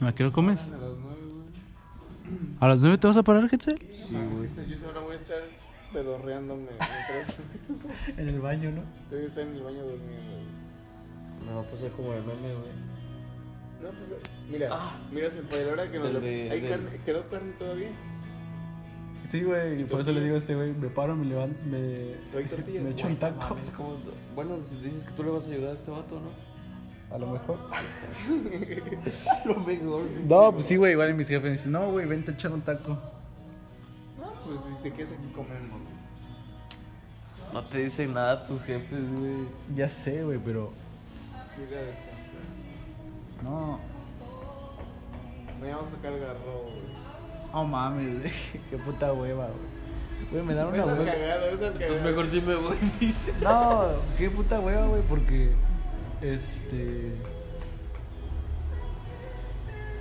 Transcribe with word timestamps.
¿A 0.00 0.12
qué 0.12 0.24
hora 0.24 0.32
comes? 0.32 0.60
A 0.62 0.70
las 0.70 0.80
nueve, 0.80 1.20
güey. 1.32 2.56
¿A 2.60 2.68
las 2.68 2.80
9 2.80 2.98
te 2.98 3.06
vas 3.06 3.16
a 3.16 3.22
parar, 3.22 3.44
Hetzel? 3.52 3.78
Sí, 3.78 4.14
güey. 4.14 4.50
Yo 4.80 4.86
ahora 4.88 5.00
voy 5.00 5.12
a 5.12 5.14
estar 5.16 5.38
pedorreándome 5.92 6.62
mientras 6.62 7.38
En 8.18 8.28
el 8.28 8.40
baño, 8.40 8.70
¿no? 8.72 8.82
estoy 9.04 9.26
estar 9.26 9.44
en 9.44 9.54
el 9.56 9.62
baño 9.62 9.82
durmiendo, 9.82 10.32
güey. 10.32 11.46
Me 11.46 11.54
va 11.54 11.60
a 11.60 11.64
pasar 11.70 11.90
como 11.90 12.12
el 12.14 12.20
meme, 12.24 12.54
güey. 12.54 12.72
No, 13.82 13.88
pues, 13.90 14.14
mira, 14.50 14.68
Ah. 14.72 14.96
mira, 15.12 15.28
se 15.30 15.42
fue 15.42 15.64
la 15.66 15.72
hora 15.72 15.90
que 15.90 15.98
nos 15.98 16.12
lo... 16.12 16.20
de- 16.20 16.50
¿Hay 16.50 16.60
del- 16.60 16.70
carne? 16.70 17.00
¿Quedó 17.04 17.28
carne 17.28 17.52
todavía? 17.58 17.88
Sí, 19.30 19.42
güey, 19.42 19.80
y 19.82 19.84
por 19.84 20.00
eso 20.00 20.12
le 20.12 20.20
digo 20.22 20.34
a 20.34 20.38
este 20.38 20.54
güey, 20.54 20.72
me 20.74 20.88
paro, 20.88 21.16
me 21.16 21.24
levanto, 21.26 21.58
me... 21.64 22.16
Me 22.82 22.90
echo 22.90 23.06
un 23.06 23.16
taco. 23.16 23.54
mames, 23.54 23.70
¿cómo- 23.70 23.96
Bueno, 24.34 24.58
si 24.66 24.76
dices 24.76 25.04
que 25.04 25.12
tú 25.12 25.22
le 25.24 25.30
vas 25.30 25.46
a 25.48 25.52
ayudar 25.52 25.72
a 25.72 25.74
este 25.74 25.90
vato, 25.90 26.20
¿no? 26.20 26.51
A 27.12 27.18
lo 27.18 27.26
mejor. 27.26 27.58
A 27.70 29.44
lo 29.46 29.60
mejor. 29.60 30.02
No, 30.24 30.52
pues 30.52 30.66
sí, 30.66 30.76
güey, 30.76 30.92
igual 30.92 31.14
mis 31.14 31.28
jefes 31.28 31.44
me 31.44 31.50
dicen, 31.50 31.72
no, 31.72 31.90
güey, 31.90 32.06
vente 32.06 32.30
a 32.30 32.34
echar 32.34 32.52
un 32.52 32.62
taco. 32.62 32.96
No, 34.18 34.32
pues 34.46 34.60
si 34.64 34.74
te 34.82 34.92
quedas 34.92 35.12
aquí 35.12 35.26
comemos. 35.34 35.80
No 37.52 37.62
te 37.64 37.78
dicen 37.84 38.14
nada 38.14 38.42
tus 38.44 38.62
jefes, 38.62 39.10
güey. 39.18 39.46
Ya 39.76 39.88
sé, 39.88 40.24
güey, 40.24 40.38
pero... 40.42 40.72
Ir 41.58 41.76
a 41.76 41.80
descansar. 41.82 42.12
No, 43.42 43.78
Me 45.60 45.70
vamos 45.70 45.88
a 45.88 45.90
sacar 45.90 46.12
el 46.14 46.20
garro, 46.20 46.62
güey. 46.62 46.82
no 47.52 47.64
mames, 47.64 48.20
güey, 48.20 48.32
qué 48.70 48.78
puta 48.78 49.12
hueva, 49.12 49.48
güey. 49.48 50.30
Güey, 50.30 50.42
me 50.44 50.54
dan 50.54 50.68
una 50.68 50.86
hueva. 50.86 51.12
Entonces 51.12 51.88
cagado. 51.88 52.04
mejor 52.04 52.26
sí 52.26 52.40
me 52.40 52.54
voy, 52.54 52.76
dice. 53.00 53.34
No, 53.42 53.82
qué 54.16 54.30
puta 54.30 54.58
hueva, 54.60 54.86
güey, 54.86 55.02
porque... 55.02 55.52
Este... 56.22 57.12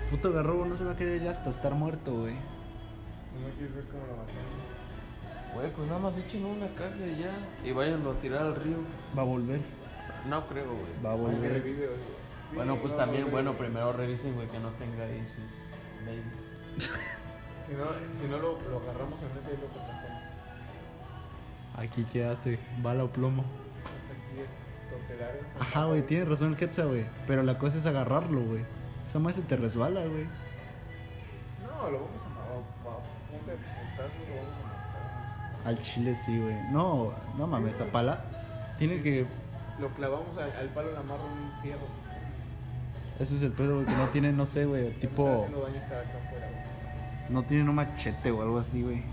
Puto 0.10 0.32
garrobo 0.34 0.66
no 0.66 0.78
se 0.78 0.84
va 0.84 0.92
a 0.92 0.96
querer 0.96 1.22
ya 1.24 1.32
hasta 1.32 1.50
estar 1.50 1.74
muerto, 1.74 2.14
güey. 2.14 2.34
No 2.34 3.48
me 3.48 3.54
quieres 3.54 3.76
ver 3.76 3.86
cómo 3.86 4.06
lo 4.08 4.18
mataron. 4.18 4.62
Güey, 5.54 5.72
pues 5.74 5.88
nada 5.88 6.00
más 6.00 6.18
echen 6.18 6.46
una 6.46 6.68
caja 6.76 7.06
y 7.06 7.20
ya. 7.22 7.32
Y 7.64 7.72
váyanlo 7.72 8.12
a 8.12 8.16
tirar 8.16 8.42
al 8.44 8.56
río. 8.56 8.78
Va 9.18 9.22
a 9.22 9.26
volver. 9.26 9.62
No 10.28 10.48
creo, 10.48 10.66
güey. 10.66 11.04
Va 11.04 11.12
a 11.12 11.16
volver. 11.16 11.54
revive, 11.54 11.88
güey. 11.88 11.98
Sí, 11.98 12.56
Bueno, 12.56 12.78
pues 12.82 12.94
no, 12.94 13.00
también, 13.00 13.24
no, 13.24 13.32
bueno, 13.32 13.54
primero 13.54 13.94
revisen, 13.94 14.36
güey, 14.36 14.48
que 14.50 14.60
no 14.60 14.70
tenga 14.72 15.04
ahí 15.06 15.26
sus 15.28 16.06
babies. 16.06 16.92
Si 17.68 17.78
no, 17.78 17.86
si 18.20 18.28
no 18.28 18.38
lo, 18.38 18.60
lo 18.70 18.80
agarramos 18.80 19.22
en 19.22 19.30
frente 19.30 19.54
y 19.54 19.62
lo 19.62 19.68
aplastamos. 19.68 20.24
Aquí 21.78 22.04
quedaste, 22.04 22.60
bala 22.82 23.06
o 23.06 23.08
plomo. 23.08 23.44
Aquí, 23.44 24.42
Ajá, 25.60 25.86
güey, 25.86 26.02
tienes 26.02 26.28
razón 26.28 26.50
el 26.50 26.58
Quetzal, 26.58 26.88
güey. 26.88 27.06
Pero 27.28 27.44
la 27.44 27.58
cosa 27.58 27.78
es 27.78 27.86
agarrarlo, 27.86 28.42
güey. 28.42 28.64
Esa 29.06 29.20
más 29.20 29.34
se 29.34 29.42
te 29.42 29.58
resbala, 29.58 30.02
güey. 30.02 30.26
No, 31.62 31.90
lo 31.90 32.00
vamos 32.02 32.22
a 32.24 32.30
matar. 32.30 32.48
Lo 32.48 32.60
vamos 32.60 33.02
a 33.46 34.68
matar. 34.68 35.66
Al 35.66 35.82
chile 35.82 36.16
sí, 36.16 36.40
güey. 36.40 36.56
No, 36.72 37.14
no 37.38 37.48
mames, 37.48 37.74
esa 37.74 37.86
pala. 37.86 38.24
Tiene 38.78 39.02
que. 39.02 39.26
Lo 39.80 39.90
clavamos 39.90 40.38
al, 40.38 40.52
al 40.52 40.70
palo, 40.70 40.92
le 40.92 40.98
amarro 40.98 41.24
un 41.26 41.62
fierro. 41.62 41.88
Ese 43.20 43.36
es 43.36 43.44
el 43.44 43.52
pedo, 43.52 43.76
güey, 43.76 43.86
que 43.86 43.94
no 43.94 44.06
tiene, 44.08 44.32
no 44.34 44.46
sé, 44.46 44.66
güey. 44.66 44.92
Tipo. 45.00 45.48
No 47.30 47.44
tiene 47.44 47.70
un 47.70 47.76
machete 47.76 48.32
o 48.32 48.42
algo 48.42 48.60
así, 48.60 48.82
güey. 48.82 49.04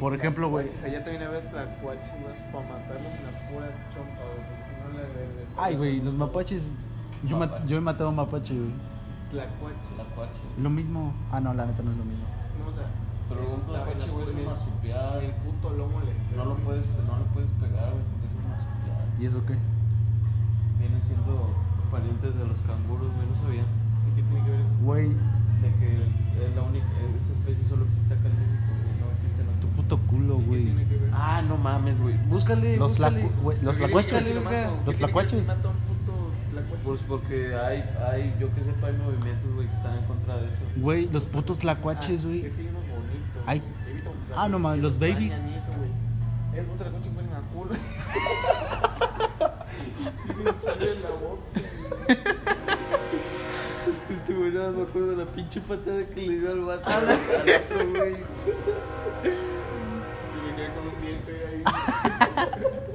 Por 0.00 0.14
ejemplo, 0.14 0.48
güey. 0.48 0.66
tlacuaches. 0.66 0.92
Allá 0.94 1.04
también 1.04 1.22
había 1.22 1.50
tlacuaches, 1.50 2.10
güey, 2.22 2.34
para 2.52 2.64
matarlos 2.68 3.12
en 3.14 3.24
la 3.26 3.32
pura 3.50 3.66
chompa, 3.92 4.22
güey. 4.26 4.42
Porque 4.48 4.64
si 4.66 4.80
no, 4.82 4.88
le. 4.98 5.62
Ay, 5.62 5.76
güey, 5.76 6.00
los 6.00 6.14
mapaches. 6.14 6.72
Yo, 7.24 7.38
yo 7.66 7.76
he 7.76 7.80
matado 7.82 8.06
a 8.08 8.10
un 8.10 8.16
mapache, 8.16 8.54
güey. 8.54 8.72
Tlacuache. 9.30 9.92
La 9.98 10.04
cuache. 10.16 10.40
Lo 10.58 10.70
mismo. 10.70 11.12
Ah, 11.30 11.38
no, 11.40 11.52
la 11.54 11.66
neta 11.66 11.82
no 11.82 11.92
es 11.92 11.98
lo 11.98 12.04
mismo. 12.04 12.24
No, 12.58 12.66
o 12.66 12.72
sea. 12.72 12.86
Pero 13.28 13.42
un 13.46 13.72
la- 13.72 13.84
güey, 13.84 13.94
es 14.28 14.34
un 14.34 14.44
marsupial. 14.46 15.22
El 15.22 15.30
puto 15.44 15.70
lomo 15.76 16.00
le. 16.00 16.10
No 16.36 16.44
lo 16.46 16.54
puedes, 16.56 16.84
no 17.06 17.18
lo 17.18 17.24
puedes 17.36 17.50
pegar, 17.60 17.92
güey, 17.92 18.02
porque 18.10 18.26
es 18.26 18.34
un 18.34 18.48
marsupial. 18.50 19.04
¿Y 19.20 19.26
eso 19.26 19.44
qué? 19.46 19.54
Vienen 20.80 21.02
siendo 21.02 21.54
parientes 21.92 22.34
de 22.34 22.46
los 22.46 22.60
canguros, 22.62 23.12
güey, 23.14 23.26
no 23.28 23.36
sabían. 23.36 23.66
¿Y 24.10 24.16
qué 24.16 24.22
tiene 24.22 24.44
que 24.44 24.50
ver 24.50 24.60
eso? 24.60 24.68
Güey, 24.82 25.08
De 25.60 25.68
que 25.78 25.88
es 26.48 26.56
la 26.56 26.62
única, 26.62 26.86
esa 27.20 27.32
especie 27.34 27.64
solo 27.68 27.84
existe 27.84 28.14
acá 28.14 28.26
en 28.26 28.34
México, 28.34 28.72
güey, 28.80 28.96
no 28.98 29.06
existe 29.14 29.42
en 29.42 29.48
tu 29.60 29.66
otro. 29.68 29.76
puto 29.76 29.98
culo, 30.08 30.34
¿Y 30.36 30.40
qué 30.40 30.46
güey. 30.48 30.64
tiene 30.64 30.84
que 30.88 30.96
ver? 30.96 31.10
Ah, 31.12 31.42
no 31.46 31.49
mames, 31.60 32.00
güey. 32.00 32.14
Búscale, 32.26 32.76
Los, 32.76 32.90
búscale. 32.90 33.24
tlacu- 33.24 33.30
los 33.62 33.76
¿Qué 33.76 33.82
tiene 33.82 34.40
que 34.42 34.48
ver 34.48 34.66
tlacuaches. 34.66 34.86
Los 34.86 34.96
tlacuaches. 34.96 35.42
puto? 35.42 35.60
Pues 36.84 37.00
porque 37.06 37.54
hay, 37.54 37.84
hay, 38.10 38.34
yo 38.40 38.52
que 38.54 38.64
sepa, 38.64 38.86
hay 38.88 38.94
movimientos, 38.94 39.52
güey, 39.54 39.68
que 39.68 39.74
están 39.74 39.98
en 39.98 40.04
contra 40.04 40.36
de 40.38 40.48
eso. 40.48 40.60
Güey, 40.76 41.08
los 41.12 41.24
putos 41.24 41.58
Ah, 41.58 41.60
tlacuaches, 41.62 42.24
güey. 42.24 42.46
Es 42.46 42.54
que 42.54 42.62
hay 42.62 42.68
unos 42.68 42.82
bonitos. 42.82 43.42
Hay- 43.46 43.62
visto 43.92 44.12
Ah, 44.34 44.48
no 44.48 44.58
mames, 44.58 44.80
los 44.82 44.98
babies. 44.98 45.32
eso, 45.34 45.42
güey. 45.76 46.60
Es 46.60 46.68
un 46.68 46.76
tlacuache 46.76 47.10
huelen 47.10 47.32
a 47.32 47.40
culo. 47.52 47.74
Tienen 50.26 50.54
sangre 50.60 50.92
en 50.92 51.02
la 51.02 51.10
boca. 51.10 51.60
Es 53.88 53.98
que 54.06 54.14
este 54.14 54.34
güey 54.34 54.50
nada 54.52 54.70
me 54.72 54.82
acuerdo 54.82 55.10
de 55.10 55.16
la 55.24 55.30
pinche 55.30 55.60
patada 55.60 56.04
que 56.06 56.20
le 56.22 56.38
dio 56.40 56.50
al 56.50 56.60
vato. 56.60 56.90
al 56.90 57.04
otro, 57.04 57.88
güey. 57.90 58.14
Me 60.60 60.66
quedé 60.66 60.74
con 60.74 60.88
un 60.88 61.00
diente 61.00 61.32
ahí. 61.48 61.62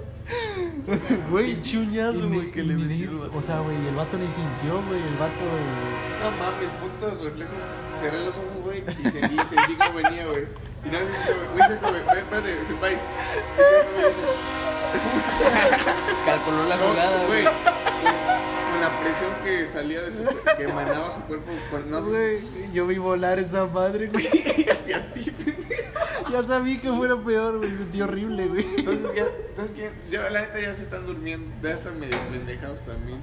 Güey, 1.29 1.61
Chuñazo, 1.61 2.27
güey, 2.29 2.51
que 2.51 2.61
le 2.61 2.75
metió. 2.75 3.31
O 3.33 3.41
sea, 3.41 3.59
güey, 3.59 3.75
el 3.87 3.95
vato 3.95 4.17
ni 4.17 4.27
sintió, 4.27 4.81
güey. 4.87 5.01
El 5.01 5.17
vato. 5.17 5.43
No 6.21 6.31
mames, 6.31 6.69
putos 6.79 7.21
reflejos. 7.21 7.55
Cerré 7.91 8.23
los 8.23 8.35
ojos, 8.35 8.61
güey, 8.63 8.83
y 9.03 9.09
seguí, 9.09 9.37
sentí 9.49 9.75
cómo 9.75 9.93
venía, 9.95 10.27
güey. 10.27 10.45
Y 10.85 10.89
nada, 10.89 11.03
hice 11.03 11.73
esto, 11.73 11.89
güey. 11.89 12.19
Espérate, 12.19 12.65
senpai. 12.67 12.93
Hice 12.93 13.77
esto, 13.77 13.91
güey. 13.95 14.55
Calculó 16.25 16.65
la 16.65 16.75
No, 16.75 16.87
jugada, 16.89 17.25
güey. 17.27 17.43
Con, 17.43 18.81
la 18.81 18.99
presión 19.01 19.31
que 19.43 19.65
salía 19.65 20.01
de 20.01 20.11
su 20.11 20.23
que 20.57 20.63
emanaba 20.63 21.11
su 21.11 21.21
cuerpo, 21.21 21.51
con, 21.71 21.89
no 21.89 22.01
yo 22.73 22.85
vi 22.85 22.97
volar 22.97 23.39
esa 23.39 23.65
madre, 23.65 24.07
güey. 24.07 24.27
hacia 24.71 25.13
ti. 25.13 25.31
Ya 26.31 26.43
sabía 26.43 26.81
que 26.81 26.91
fuera 26.91 27.15
peor, 27.17 27.57
güey. 27.59 27.69
Sentí 27.75 28.01
horrible, 28.01 28.47
güey. 28.47 28.65
Entonces 28.77 29.13
ya, 29.15 29.25
entonces 29.49 29.75
que 29.75 29.91
ya 30.09 30.29
la 30.29 30.41
neta 30.41 30.59
ya 30.59 30.73
se 30.73 30.83
están 30.83 31.05
durmiendo, 31.05 31.49
ya 31.67 31.73
están 31.75 31.99
medio 31.99 32.17
pendejados 32.31 32.81
también. 32.81 33.21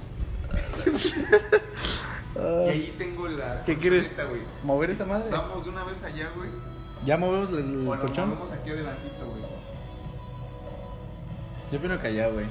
Y 2.35 2.69
ahí 2.69 2.95
tengo 2.97 3.27
la 3.27 3.63
¿Qué 3.63 3.77
quieres? 3.77 4.09
güey. 4.15 4.41
¿Mover 4.63 4.89
esa 4.91 5.05
madre? 5.05 5.29
Vamos 5.29 5.63
de 5.63 5.69
una 5.69 5.83
vez 5.83 6.03
allá, 6.03 6.31
güey. 6.35 6.49
¿Ya 7.05 7.17
movemos 7.17 7.49
el, 7.49 7.57
el 7.59 7.87
O 7.87 7.95
nos 7.95 7.99
colchón? 8.05 8.29
movemos 8.29 8.51
aquí 8.53 8.69
adelantito, 8.69 9.25
güey. 9.27 9.43
Yo 11.71 11.79
opino 11.79 11.99
que 11.99 12.07
allá, 12.07 12.27
güey. 12.29 12.45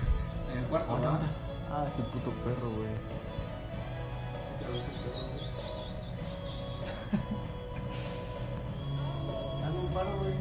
En 0.53 0.59
el 0.59 0.65
cuarto. 0.67 1.19
Ah, 1.71 1.87
ese 1.89 2.03
puto 2.03 2.31
perro, 2.45 2.71
güey. 2.71 2.89
Paro, 10.05 10.19
güey. 10.19 10.33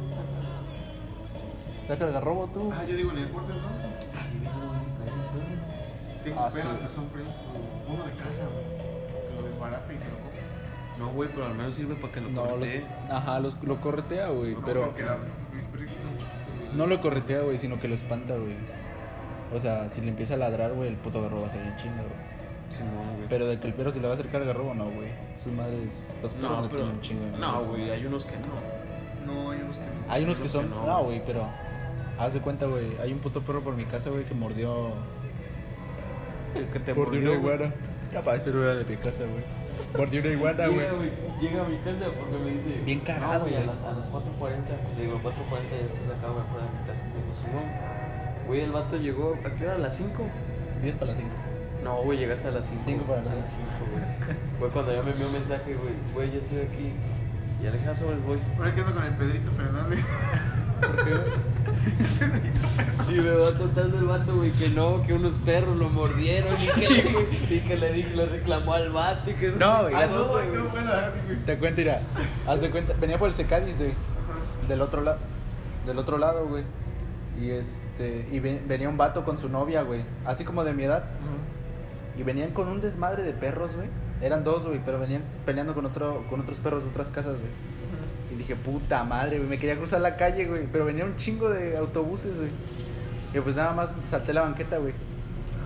Saca 1.87 2.05
el 2.07 2.13
garrobo 2.13 2.47
tú. 2.53 2.71
Ah, 2.73 2.83
yo 2.87 2.95
digo 2.95 3.11
en 3.11 3.17
el 3.19 3.29
cuarto 3.29 3.53
entonces. 3.53 3.87
Ay, 4.15 4.37
mira, 4.39 4.51
güey, 4.53 4.79
si 4.79 4.89
traes 4.91 5.13
un 5.13 5.39
perro. 5.39 6.23
Tengo 6.23 6.39
Ah, 6.39 6.49
perros, 6.49 6.61
sí. 6.71 6.77
pero 6.79 6.89
son 6.91 7.09
frescos. 7.09 7.35
Uno 7.87 8.03
de 8.05 8.11
casa, 8.13 8.43
güey. 8.45 9.29
Que 9.29 9.35
lo 9.41 9.47
desbarata 9.47 9.93
y 9.93 9.97
se 9.97 10.05
lo 10.09 10.15
come. 10.17 10.31
No, 10.99 11.09
güey, 11.13 11.29
pero 11.33 11.45
al 11.47 11.55
menos 11.55 11.75
sirve 11.75 11.95
para 11.95 12.13
que 12.13 12.21
lo 12.21 12.29
No, 12.29 12.41
los, 12.45 12.51
cortee. 12.51 12.85
ajá, 13.09 13.39
los, 13.39 13.63
lo 13.63 13.81
corretea, 13.81 14.27
güey. 14.29 14.53
No, 14.53 14.61
Pero 14.65 14.85
porque 14.85 15.03
mis 15.53 15.65
perritos 15.65 16.01
son 16.01 16.11
chiquitos, 16.11 16.59
güey. 16.59 16.75
no 16.77 16.87
lo 16.87 17.01
corretea, 17.01 17.41
güey, 17.41 17.57
sino 17.57 17.79
que 17.79 17.87
lo 17.87 17.95
espanta, 17.95 18.35
güey. 18.37 18.55
O 19.53 19.59
sea, 19.59 19.89
si 19.89 19.99
le 20.01 20.09
empieza 20.09 20.35
a 20.35 20.37
ladrar, 20.37 20.73
güey, 20.73 20.87
el 20.89 20.95
puto 20.97 21.21
garrobo 21.21 21.41
va 21.41 21.47
a 21.47 21.49
salir 21.49 21.65
en 21.67 21.75
chinga, 21.77 21.95
güey. 22.03 22.31
Simón, 22.69 23.15
güey. 23.17 23.27
Pero 23.27 23.47
de 23.47 23.59
que 23.59 23.67
el 23.67 23.73
perro 23.73 23.91
se 23.91 23.99
le 23.99 24.07
va 24.07 24.13
a 24.13 24.15
acercar 24.15 24.41
al 24.41 24.47
garrobo, 24.47 24.73
no, 24.75 24.85
güey. 24.91 25.09
Sus 25.35 25.51
madres, 25.51 26.07
los 26.21 26.33
perros 26.35 26.51
no, 26.51 26.61
no, 26.61 26.67
pero. 26.69 26.77
tienen 26.83 26.95
un 26.95 27.01
chingo 27.01 27.25
de 27.25 27.31
No, 27.37 27.61
güey, 27.65 27.89
hay 27.89 28.05
unos 28.05 28.23
que 28.25 28.37
no. 28.37 28.90
No, 29.25 29.51
hay 29.51 29.61
unos 29.61 29.77
que 29.77 29.85
no. 29.85 30.11
Hay 30.13 30.23
unos 30.23 30.39
que 30.39 30.47
son. 30.49 30.63
que 30.69 30.75
no, 30.75 30.85
No, 30.85 30.93
güey. 31.03 31.17
güey, 31.17 31.23
pero. 31.25 31.47
Haz 32.17 32.33
de 32.33 32.41
cuenta, 32.41 32.65
güey. 32.67 32.85
Hay 33.01 33.11
un 33.13 33.19
puto 33.19 33.41
perro 33.41 33.61
por 33.61 33.75
mi 33.75 33.85
casa, 33.85 34.09
güey, 34.09 34.23
que 34.23 34.33
mordió. 34.33 34.93
El 36.55 36.67
que 36.67 36.79
te 36.79 36.93
Mordió 36.93 37.19
mordió, 37.21 37.31
una 37.31 37.39
güey. 37.41 37.55
iguana. 37.55 37.73
Capaz, 38.13 38.35
ese 38.35 38.51
no 38.51 38.63
era 38.63 38.75
de 38.75 38.83
mi 38.85 38.97
casa, 38.97 39.23
güey. 39.23 39.43
Mordió 39.97 40.19
una 40.21 40.29
iguana, 40.29 40.67
güey. 40.67 40.79
Llega, 40.79 40.91
güey, 40.93 41.09
llega 41.41 41.65
a 41.65 41.67
mi 41.69 41.77
casa 41.77 42.05
porque 42.19 42.37
me 42.43 42.51
dice. 42.51 42.81
Bien 42.85 42.99
cagado, 42.99 43.33
No, 43.33 43.39
güey, 43.45 43.55
a 43.55 43.63
güey. 43.63 43.67
las, 43.67 43.83
a 43.83 43.91
las 43.93 44.05
4.40. 44.07 44.11
Pues 44.39 44.97
le 44.97 45.03
digo, 45.05 45.17
4.40 45.23 45.23
ya 45.71 45.77
estás 45.87 46.17
acá, 46.17 46.27
güey, 46.27 46.45
fuera 46.51 46.65
de 46.67 46.71
mi 46.79 46.87
casa. 46.87 47.03
Me 47.07 47.21
digo, 47.23 47.35
Simón. 47.35 47.63
Güey, 48.47 48.61
el 48.61 48.71
vato 48.71 48.97
llegó. 48.97 49.37
¿A 49.45 49.49
qué 49.55 49.63
hora? 49.65 49.75
¿A 49.75 49.79
las 49.79 49.95
5? 49.95 50.23
10 50.83 50.95
para 50.97 51.11
las 51.11 51.17
5. 51.21 51.31
No, 51.83 52.03
güey, 52.03 52.17
llegaste 52.19 52.49
a 52.49 52.51
las 52.51 52.65
5. 52.67 52.81
Cinco 52.85 53.03
para 53.05 53.21
las 53.23 53.31
A 53.31 53.35
las 53.35 53.49
5, 53.49 53.63
güey. 53.91 54.37
Fue 54.59 54.69
cuando 54.69 54.93
ya 54.93 55.01
me 55.03 55.11
envió 55.11 55.25
un 55.27 55.33
mensaje, 55.33 55.73
güey. 55.73 55.93
Güey, 56.13 56.31
ya 56.31 56.37
estoy 56.39 56.59
aquí. 56.59 56.91
Y 57.63 57.67
Alejandro, 57.67 57.95
sobres, 57.95 58.23
voy. 58.23 58.39
Ahora 58.57 58.73
que 58.73 58.81
ando 58.81 58.93
con 58.93 59.03
el 59.03 59.13
Pedrito 59.15 59.51
Fernández. 59.51 59.99
¿Por 60.79 60.95
qué? 61.03 61.11
Y 63.09 63.13
me 63.15 63.31
va 63.31 63.57
contando 63.57 63.97
el 63.97 64.05
vato, 64.05 64.35
güey, 64.37 64.51
que 64.51 64.69
no, 64.69 65.03
que 65.05 65.13
unos 65.13 65.33
perros 65.39 65.75
lo 65.75 65.89
mordieron 65.89 66.53
y 66.53 66.79
que, 66.79 67.55
y 67.55 67.59
que 67.61 67.75
le, 67.75 67.91
di- 67.91 68.03
le 68.03 68.25
reclamó 68.25 68.73
al 68.73 68.89
vato 68.91 69.31
y 69.31 69.33
que 69.33 69.51
No, 69.51 69.77
sé 69.77 69.81
güey, 69.89 69.93
ya 69.99 70.07
No, 70.07 70.17
cosa, 70.23 70.45
güey. 70.45 71.37
Te 71.45 71.57
cuento, 71.57 71.81
mira. 71.81 72.01
Haz 72.47 72.61
de 72.61 72.69
cuenta. 72.69 72.93
Venía 72.99 73.17
por 73.17 73.27
el 73.27 73.35
Secadis, 73.35 73.79
güey. 73.79 73.93
Del 74.69 74.81
otro 74.81 75.01
lado. 75.01 75.17
Del 75.85 75.97
otro 75.97 76.17
lado, 76.17 76.47
güey. 76.47 76.63
Y 77.39 77.49
este. 77.49 78.27
Y 78.31 78.39
ve- 78.39 78.61
venía 78.65 78.87
un 78.87 78.97
vato 78.97 79.25
con 79.25 79.37
su 79.37 79.49
novia, 79.49 79.81
güey. 79.81 80.05
Así 80.25 80.45
como 80.45 80.63
de 80.63 80.73
mi 80.73 80.83
edad. 80.83 81.03
Y 82.17 82.23
venían 82.23 82.51
con 82.51 82.69
un 82.69 82.79
desmadre 82.79 83.23
de 83.23 83.33
perros, 83.33 83.75
güey. 83.75 83.89
Eran 84.21 84.43
dos, 84.43 84.65
güey, 84.65 84.79
pero 84.85 84.99
venían 84.99 85.23
peleando 85.45 85.73
con 85.73 85.85
otro, 85.85 86.25
con 86.29 86.39
otros 86.39 86.59
perros 86.59 86.83
de 86.83 86.89
otras 86.89 87.09
casas, 87.09 87.39
güey. 87.39 87.51
Y 88.31 88.35
dije, 88.35 88.55
puta 88.55 89.03
madre, 89.03 89.37
güey. 89.37 89.49
Me 89.49 89.57
quería 89.57 89.77
cruzar 89.77 90.01
la 90.01 90.15
calle, 90.15 90.45
güey. 90.45 90.67
Pero 90.71 90.85
venía 90.85 91.05
un 91.05 91.15
chingo 91.15 91.49
de 91.49 91.77
autobuses, 91.77 92.37
güey. 92.37 92.51
Y 93.33 93.39
pues 93.39 93.55
nada 93.55 93.73
más 93.73 93.93
salté 94.03 94.33
la 94.33 94.41
banqueta, 94.41 94.77
güey. 94.77 94.93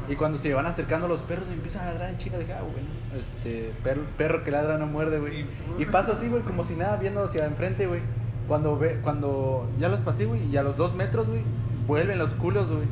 Y 0.07 0.15
cuando 0.15 0.37
se 0.37 0.53
van 0.53 0.65
acercando 0.65 1.07
los 1.07 1.21
perros, 1.23 1.47
me 1.47 1.55
empiezan 1.55 1.87
a 1.87 1.91
ladrar 1.91 2.09
en 2.09 2.17
chinga. 2.17 2.37
Dije, 2.37 2.53
ah, 2.53 2.61
bueno, 2.61 2.87
este, 3.19 3.71
perro, 3.83 4.03
perro 4.17 4.43
que 4.43 4.51
ladra 4.51 4.77
no 4.77 4.87
muerde, 4.87 5.19
güey. 5.19 5.45
Y 5.77 5.85
paso 5.85 6.13
así, 6.13 6.27
güey, 6.27 6.43
como 6.43 6.63
si 6.63 6.75
nada, 6.75 6.97
viendo 6.97 7.23
hacia 7.23 7.45
enfrente, 7.45 7.87
güey. 7.87 8.01
Cuando 8.47 8.77
ve, 8.77 8.99
cuando 9.01 9.67
ya 9.79 9.89
los 9.89 10.01
pasé, 10.01 10.25
güey, 10.25 10.45
y 10.45 10.57
a 10.57 10.63
los 10.63 10.77
dos 10.77 10.93
metros, 10.93 11.27
güey, 11.27 11.41
vuelven 11.87 12.19
los 12.19 12.35
culos, 12.35 12.69
güey. 12.69 12.87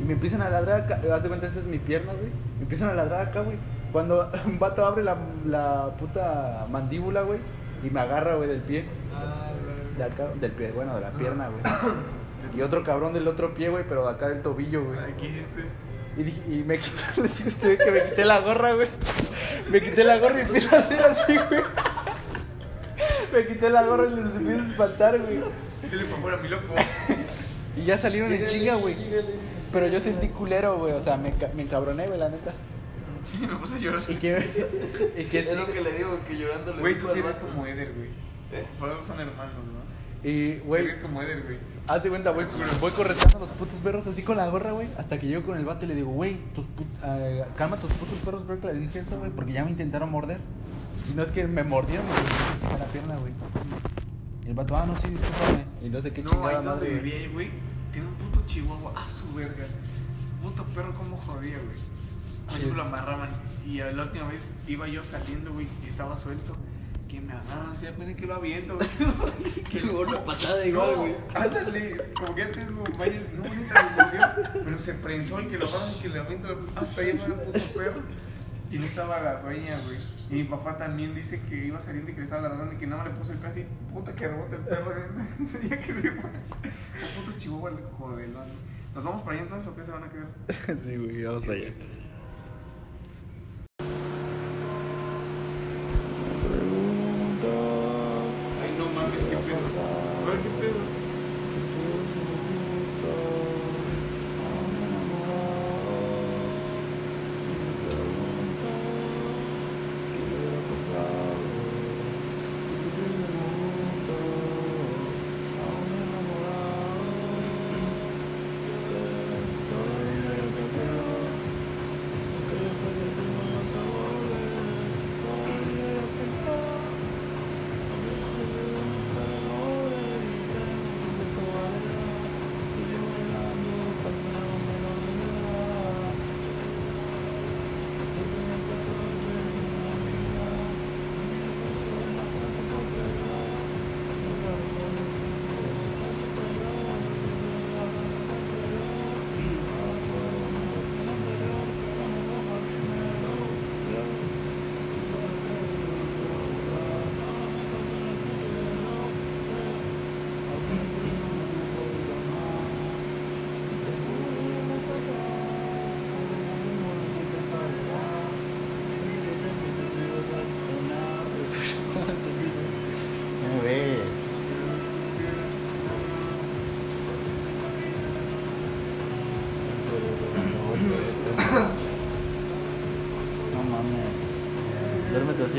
Y 0.00 0.04
me 0.04 0.12
empiezan 0.12 0.42
a 0.42 0.50
ladrar 0.50 0.82
acá. 0.82 1.00
Haz 1.12 1.22
de 1.22 1.28
cuenta, 1.28 1.46
esta 1.46 1.60
es 1.60 1.66
mi 1.66 1.78
pierna, 1.78 2.12
güey. 2.12 2.30
Me 2.56 2.62
empiezan 2.62 2.90
a 2.90 2.94
ladrar 2.94 3.28
acá, 3.28 3.40
güey. 3.40 3.56
Cuando 3.92 4.30
un 4.46 4.58
vato 4.58 4.84
abre 4.84 5.02
la, 5.02 5.16
la 5.46 5.90
puta 5.98 6.66
mandíbula, 6.70 7.22
güey, 7.22 7.40
y 7.82 7.90
me 7.90 8.00
agarra, 8.00 8.34
güey, 8.34 8.48
del 8.48 8.60
pie. 8.60 8.84
Ah, 9.14 9.50
De 9.96 10.04
acá, 10.04 10.28
del 10.40 10.52
pie, 10.52 10.72
bueno, 10.72 10.94
de 10.94 11.00
la 11.00 11.10
pierna, 11.10 11.48
güey. 11.48 11.62
Y 12.56 12.62
otro 12.62 12.82
cabrón 12.82 13.12
del 13.12 13.28
otro 13.28 13.54
pie, 13.54 13.68
güey, 13.68 13.84
pero 13.88 14.04
de 14.04 14.10
acá 14.12 14.28
del 14.28 14.42
tobillo, 14.42 14.84
güey. 14.84 14.98
¿Qué 15.16 15.26
hiciste? 15.26 15.64
Y, 16.16 16.22
dije, 16.24 16.40
y 16.52 16.64
me 16.64 16.78
quité, 16.78 17.02
le 17.22 17.28
digo 17.28 17.44
a 17.44 17.48
este 17.48 17.66
güey 17.66 17.78
que 17.78 17.90
me 17.90 18.04
quité 18.04 18.24
la 18.24 18.40
gorra, 18.40 18.72
güey. 18.74 18.88
Me 19.70 19.80
quité 19.80 20.04
la 20.04 20.18
gorra 20.18 20.38
y 20.38 20.42
empiezo 20.42 20.74
a 20.74 20.78
hacer 20.78 21.00
así, 21.00 21.36
güey. 21.48 21.62
Me 23.32 23.46
quité 23.46 23.70
la 23.70 23.84
gorra 23.84 24.06
y 24.06 24.14
les 24.16 24.34
empiezo 24.36 24.62
a 24.62 24.66
espantar, 24.66 25.18
güey. 25.20 25.40
Dile 25.90 26.04
para 26.04 26.16
afuera, 26.16 26.36
mi 26.38 26.48
loco. 26.48 26.74
Y 27.76 27.84
ya 27.84 27.98
salieron 27.98 28.32
en 28.32 28.46
chinga, 28.46 28.74
güey. 28.74 28.96
Pero 29.70 29.86
yo 29.86 30.00
sentí 30.00 30.28
culero, 30.28 30.78
güey. 30.78 30.94
O 30.94 31.00
sea, 31.02 31.16
me, 31.16 31.32
me 31.54 31.62
encabroné, 31.62 32.06
güey, 32.06 32.18
la 32.18 32.28
neta. 32.28 32.52
Sí, 33.30 33.46
me 33.46 33.56
puse 33.56 33.74
a 33.74 33.78
llorar. 33.78 34.02
Y 34.08 34.14
que, 34.16 35.12
y 35.18 35.24
que 35.24 35.38
Es 35.40 35.54
lo 35.56 35.66
sí. 35.66 35.72
que 35.72 35.80
le 35.80 35.92
digo, 35.92 36.20
que 36.26 36.38
llorando 36.38 36.74
le 36.74 36.80
Güey, 36.80 36.98
tú 36.98 37.08
tienes 37.12 37.36
como 37.38 37.66
Eder, 37.66 37.92
güey. 37.94 38.08
¿Eh? 38.52 38.66
Por 38.78 38.88
algo 38.88 39.04
son 39.04 39.20
hermanos, 39.20 39.54
¿no? 39.56 40.28
Y, 40.28 40.56
güey, 40.64 40.84
Eres 40.86 40.98
como 40.98 41.22
Eder, 41.22 41.42
güey. 41.44 41.58
hazte 41.86 42.08
cuenta, 42.08 42.30
voy, 42.32 42.46
voy 42.80 42.90
correteando 42.92 43.36
a 43.36 43.40
los 43.42 43.50
putos 43.50 43.80
perros 43.80 44.06
así 44.06 44.22
con 44.22 44.36
la 44.36 44.48
gorra, 44.48 44.72
güey. 44.72 44.88
Hasta 44.98 45.18
que 45.18 45.26
llego 45.28 45.42
con 45.44 45.56
el 45.58 45.64
vato 45.64 45.84
y 45.84 45.88
le 45.88 45.94
digo, 45.94 46.10
güey, 46.10 46.36
tus 46.54 46.64
put- 46.64 46.86
eh, 47.04 47.44
calma 47.56 47.76
tus 47.76 47.92
putos 47.92 48.18
perros, 48.24 48.42
creo 48.44 48.60
que 48.60 48.66
le 48.68 48.74
dije 48.74 48.98
eso, 49.00 49.18
güey, 49.18 49.30
porque 49.30 49.52
ya 49.52 49.64
me 49.64 49.70
intentaron 49.70 50.10
morder. 50.10 50.38
Si 51.04 51.14
no 51.14 51.22
es 51.22 51.30
que 51.30 51.46
me 51.46 51.62
mordieron 51.62 52.04
me 52.06 52.12
quitaron 52.14 52.78
la 52.80 52.84
pierna, 52.86 53.16
güey. 53.16 53.32
Y 54.44 54.48
el 54.48 54.54
vato, 54.54 54.76
ah, 54.76 54.86
no, 54.86 54.98
sí, 54.98 55.08
discúlpame. 55.08 55.64
Y 55.82 55.88
no 55.90 56.02
sé 56.02 56.12
qué 56.12 56.22
No, 56.22 56.30
chingada 56.30 56.48
ahí 56.48 56.54
donde 56.56 56.70
madre. 56.70 56.88
güey. 56.90 57.00
vivía 57.02 57.18
ahí, 57.20 57.28
güey, 57.32 57.50
tiene 57.92 58.08
un 58.08 58.14
puto 58.14 58.42
chihuahua. 58.46 58.92
Ah, 58.96 59.06
su 59.10 59.32
verga. 59.34 59.66
Puto 60.42 60.64
perro, 60.74 60.94
cómo 60.96 61.16
jodía, 61.18 61.58
güey. 61.58 61.78
A 62.48 62.52
mí 62.52 62.58
siempre 62.58 62.76
lo 62.78 62.82
amarraban. 62.84 63.30
Y 63.66 63.78
la 63.78 64.02
última 64.02 64.28
vez 64.28 64.42
iba 64.66 64.88
yo 64.88 65.04
saliendo, 65.04 65.52
güey, 65.52 65.66
y 65.84 65.88
estaba 65.88 66.16
suelto. 66.16 66.56
Que 67.08 67.20
me 67.20 67.32
agarran, 67.32 67.70
así 67.72 67.86
apenas 67.86 68.16
que 68.16 68.26
lo 68.26 68.34
aviento, 68.34 68.76
güey. 68.76 68.88
Que 69.70 69.80
le 69.80 69.90
una 69.90 70.24
patada 70.24 70.64
igual, 70.66 70.90
No, 70.90 70.96
güey. 70.98 71.14
ándale, 71.34 72.12
como 72.14 72.34
que 72.34 72.40
ya 72.42 72.50
tengo 72.50 72.84
vaya, 72.98 73.20
no, 73.36 73.42
cogió, 73.42 74.62
pero 74.64 74.78
se 74.78 74.94
prensó 74.94 75.40
y 75.40 75.46
que 75.46 75.58
lo 75.58 75.68
agarran 75.68 75.94
y 75.94 75.98
que 76.00 76.08
le 76.08 76.18
aviento 76.18 76.58
hasta 76.76 76.94
para 76.94 77.08
el 77.08 77.18
puto 77.18 77.58
perro. 77.74 78.02
Y 78.70 78.78
no 78.78 78.84
estaba 78.84 79.20
la 79.20 79.40
dueña, 79.40 79.80
güey. 79.86 79.98
Y 80.30 80.34
mi 80.34 80.44
papá 80.44 80.76
también 80.76 81.14
dice 81.14 81.40
que 81.48 81.66
iba 81.66 81.80
saliendo 81.80 82.10
y 82.10 82.14
que 82.14 82.20
le 82.20 82.24
estaba 82.26 82.48
ladrando 82.48 82.74
y 82.74 82.76
que 82.76 82.86
nada 82.86 83.02
más 83.02 83.12
le 83.12 83.18
puso 83.18 83.32
el 83.32 83.40
casi 83.40 83.64
puta 83.92 84.14
que 84.14 84.28
rebota 84.28 84.56
el 84.56 84.62
perro. 84.62 84.92
Ya 85.68 85.80
que 85.80 85.92
se 85.92 86.10
fue. 86.12 86.30
El 87.00 87.24
puto 87.24 87.38
chihuahua 87.38 87.72
jodelón. 87.98 88.48
¿Nos 88.94 89.04
vamos 89.04 89.22
para 89.22 89.32
allá 89.34 89.42
entonces 89.44 89.70
o 89.70 89.74
qué 89.74 89.84
se 89.84 89.90
van 89.92 90.04
a 90.04 90.08
quedar? 90.10 90.76
sí, 90.78 90.96
güey, 90.96 91.24
vamos 91.24 91.46
para 91.46 91.54
allá. 91.58 91.72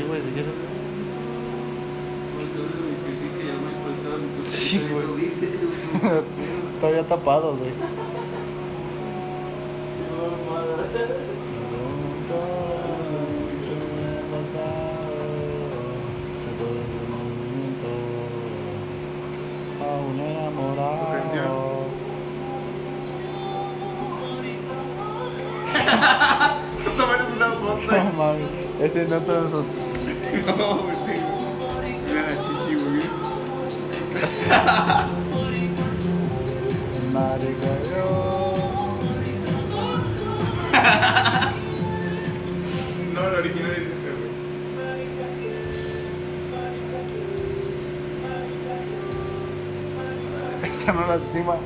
Así, 0.00 0.08
güey, 0.08 0.22
si 0.22 0.28
quieres. 0.30 0.52
Pues 4.36 4.50
sí 4.52 4.78
güey. 4.90 5.32
Todavía 6.80 7.04
tapados, 7.04 7.58
güey. 7.58 7.72
Su 20.92 21.04
canción. 21.12 21.44
Tómales 26.96 27.28
una 27.36 27.48
foto. 27.52 27.92
No 27.92 28.12
mames. 28.12 28.29
Ese 28.80 29.04
no 29.06 29.20
todos 29.20 29.50
son. 29.50 29.66
No, 30.56 30.78
güey. 30.78 31.20
Mira 32.06 32.22
la 32.30 32.40
chichi, 32.40 32.74
güey. 32.74 33.04
Marica. 37.12 37.70
No, 43.14 43.20
el 43.28 43.34
original 43.34 43.72
es 43.72 43.88
este, 43.88 44.10
güey. 44.10 44.30
Esa 50.72 50.92
no 50.92 51.00
lastima. 51.06 51.56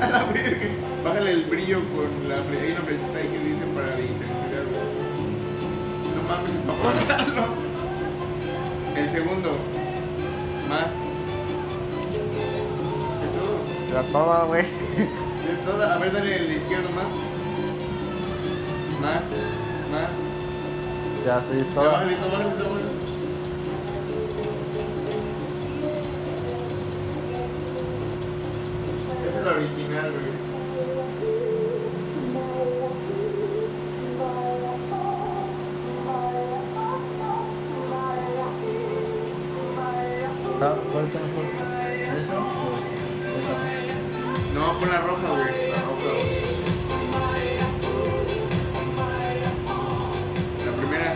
A 0.00 0.08
la 0.08 0.24
verga. 0.24 0.68
Bájale 1.04 1.30
el 1.32 1.44
brillo 1.44 1.80
con 1.94 2.28
la 2.28 2.36
Hay 2.36 2.72
una 2.72 2.82
flechita 2.82 3.18
ahí 3.18 3.28
que 3.28 3.38
dice 3.38 3.64
para 3.74 3.88
la 3.94 4.00
intensidad, 4.00 4.45
mames, 6.28 6.52
para 6.54 6.78
apagarlo. 6.78 7.44
El 8.96 9.10
segundo. 9.10 9.50
Más. 10.68 10.96
¿Es 13.24 13.32
todo? 13.32 13.58
Ya 13.92 14.00
es 14.00 14.12
toda, 14.12 14.44
güey. 14.44 14.64
Es 15.50 15.64
toda. 15.64 15.94
A 15.94 15.98
ver, 15.98 16.12
dale 16.12 16.36
el 16.36 16.52
izquierdo 16.52 16.90
más. 16.90 17.08
Más. 19.00 19.30
Más. 19.92 20.12
Ya 21.24 21.40
sí, 21.40 21.66
bájale, 21.74 22.14
todo, 22.16 22.30
bájale, 22.30 22.50
bájale. 22.54 22.96
Esa 29.28 29.38
es 29.38 29.44
la 29.44 29.50
original, 29.52 30.12
güey. 30.12 30.25
¿Cuál 40.58 41.04
está 41.04 41.18
mejor? 41.20 41.44
¿Eso 42.16 42.32
o? 42.32 42.80
No, 44.54 44.62
pon 44.80 44.88
la 44.88 45.00
roja, 45.02 45.28
güey. 45.28 45.68
La 45.68 45.80
roja, 45.82 46.08
güey. 46.16 46.32
La 50.64 50.72
primera. 50.78 51.10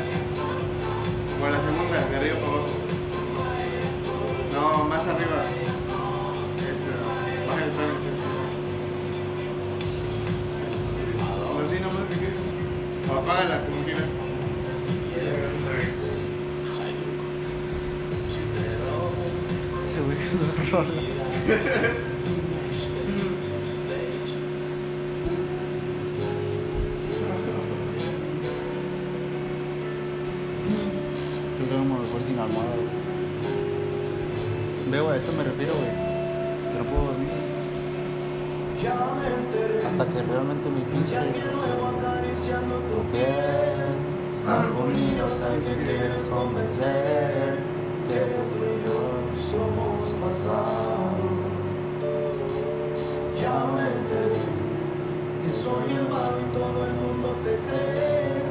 O 1.43 1.49
la 1.49 1.59
segunda, 1.59 2.05
de 2.07 2.17
arriba 2.17 2.37
para 2.39 2.53
abajo. 2.53 2.69
No, 4.53 4.85
más 4.85 5.07
arriba. 5.07 5.41
Esa. 6.71 6.93
Bájale 7.49 7.73
toda 7.73 7.87
la 7.87 7.93
intensidad. 7.95 8.45
O 11.49 11.59
así 11.63 11.77
nomás 11.81 12.05
que 12.11 12.17
quede. 12.17 12.39
O 13.09 13.13
apágala 13.19 13.57
como 13.65 13.85
quieras. 13.85 13.90
Rola. 20.71 20.89
Creo 31.57 31.69
que 31.69 31.77
me 31.77 31.83
mejor 31.83 32.23
sin 32.27 32.39
almohada, 32.39 32.75
güey. 32.75 32.89
Veo, 34.91 35.11
a 35.11 35.17
esto 35.17 35.33
me 35.33 35.45
refiero, 35.45 35.75
güey. 35.75 35.91
Que 35.91 36.79
no 36.79 36.85
puedo 36.85 37.05
dormir. 37.07 37.31
Hasta 38.81 40.07
que 40.07 40.23
realmente 40.23 40.71
mi 40.71 40.81
pinche 40.81 41.17
tu 42.91 43.03
piel 43.13 43.93
Algún 44.47 44.97
idiota 44.97 45.49
que 45.63 45.85
quieres 45.85 46.17
convencer 46.31 47.59
Que 48.09 48.21
tú 48.25 48.59
y 48.65 48.81
yo 48.87 48.99
somos 49.51 50.00
pasado 50.21 51.01
Ya 53.41 53.65
me 53.75 53.85
enteré 53.99 54.45
Que 55.43 55.51
soy 55.63 55.97
el 55.97 56.09
malo 56.09 56.37
y 56.41 56.53
todo 56.53 56.85
el 56.85 56.93
mundo 56.93 57.29
te 57.43 57.57
cree. 57.67 58.43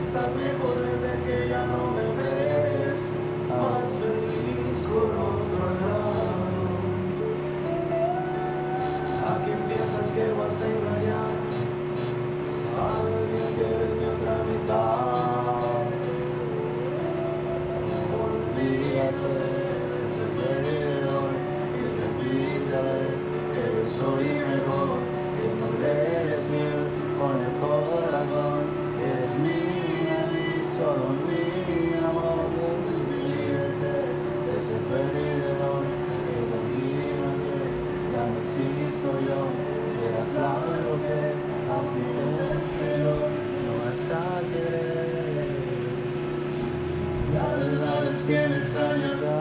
Estás 0.00 0.34
mejor 0.34 0.74
desde 0.82 1.12
que 1.24 1.48
ya 1.48 1.64
no 1.66 1.92
me 1.94 2.06
ves. 2.18 3.02
Más 3.48 3.88
feliz 4.00 4.78
con 4.90 5.10
otro 5.30 5.64
lado. 5.80 6.26
¿A 9.28 9.32
quién 9.44 9.60
piensas 9.68 10.06
que 10.14 10.24
vas 10.38 10.60
a 10.60 10.66
engañar? 10.66 11.36
Sabes 12.74 13.22
bien 13.30 13.50
que 13.56 13.68
mi 13.94 14.04
otra 14.12 14.34
mitad. 14.48 15.06
Olvídate 18.26 19.65
querer. 48.26 48.66
La 48.74 48.88
verdad 48.88 49.35